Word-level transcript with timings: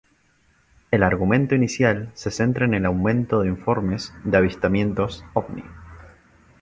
El 0.89 1.03
argumento 1.03 1.53
inicial 1.53 2.09
se 2.15 2.31
centra 2.31 2.65
en 2.65 2.73
el 2.73 2.87
aumento 2.87 3.41
de 3.43 3.49
informes 3.49 4.11
de 4.23 4.35
avistamientos 4.35 5.23
ovni. 5.35 5.61